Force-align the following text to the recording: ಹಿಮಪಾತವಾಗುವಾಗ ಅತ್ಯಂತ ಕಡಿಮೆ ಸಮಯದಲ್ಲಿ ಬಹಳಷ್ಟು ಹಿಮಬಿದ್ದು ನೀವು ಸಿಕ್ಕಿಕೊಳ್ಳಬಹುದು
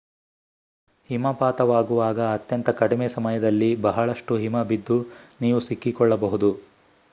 ಹಿಮಪಾತವಾಗುವಾಗ 1.09 2.19
ಅತ್ಯಂತ 2.33 2.69
ಕಡಿಮೆ 2.71 3.07
ಸಮಯದಲ್ಲಿ 3.07 3.75
ಬಹಳಷ್ಟು 3.81 4.37
ಹಿಮಬಿದ್ದು 4.37 4.97
ನೀವು 5.41 5.59
ಸಿಕ್ಕಿಕೊಳ್ಳಬಹುದು 5.59 6.51